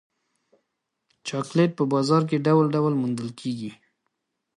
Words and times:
چاکلېټ 1.27 1.71
په 1.79 1.83
بازار 1.93 2.21
کې 2.29 2.43
ډول 2.47 2.65
ډول 2.75 2.93
موندل 3.01 3.29
کېږي. 3.39 3.71